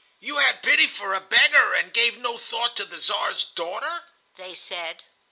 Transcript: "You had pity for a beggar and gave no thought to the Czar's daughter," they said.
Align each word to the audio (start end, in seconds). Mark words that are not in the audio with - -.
"You 0.19 0.37
had 0.39 0.63
pity 0.63 0.87
for 0.87 1.13
a 1.13 1.19
beggar 1.21 1.75
and 1.75 1.93
gave 1.93 2.17
no 2.17 2.35
thought 2.35 2.75
to 2.77 2.85
the 2.85 2.99
Czar's 2.99 3.43
daughter," 3.43 4.03
they 4.35 4.55
said. 4.55 5.03